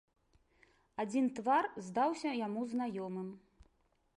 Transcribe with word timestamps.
Адзін 1.03 1.25
твар 1.39 1.69
здаўся 1.89 2.31
яму 2.45 2.61
знаёмым. 2.73 3.29